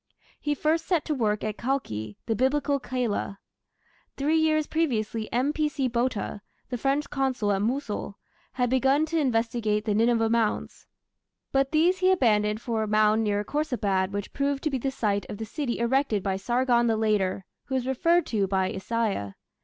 He 0.39 0.55
first 0.55 0.87
set 0.87 1.05
to 1.05 1.13
work 1.13 1.43
at 1.43 1.59
Kalkhi, 1.59 2.15
the 2.25 2.35
Biblical 2.35 2.79
Calah. 2.79 3.37
Three 4.17 4.37
years 4.39 4.65
previously 4.65 5.31
M.P.C. 5.31 5.87
Botta, 5.89 6.41
the 6.69 6.77
French 6.79 7.07
consul 7.11 7.51
at 7.51 7.61
Mosul, 7.61 8.17
had 8.53 8.67
begun 8.71 9.05
to 9.05 9.19
investigate 9.19 9.85
the 9.85 9.93
Nineveh 9.93 10.27
mounds; 10.27 10.87
but 11.51 11.71
these 11.71 11.99
he 11.99 12.09
abandoned 12.11 12.61
for 12.61 12.81
a 12.81 12.87
mound 12.87 13.23
near 13.23 13.43
Khorsabad 13.43 14.09
which 14.11 14.33
proved 14.33 14.63
to 14.63 14.71
be 14.71 14.79
the 14.79 14.89
site 14.89 15.27
of 15.29 15.37
the 15.37 15.45
city 15.45 15.77
erected 15.77 16.23
by 16.23 16.35
"Sargon 16.35 16.87
the 16.87 16.97
Later", 16.97 17.45
who 17.65 17.75
is 17.75 17.85
referred 17.85 18.25
to 18.25 18.47
by 18.47 18.69
Isaiah. 18.71 19.35